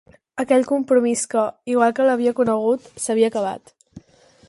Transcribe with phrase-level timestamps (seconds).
[0.43, 1.45] Aquell compromís que,
[1.75, 3.77] igual que l’havia conegut, s’havia acabat.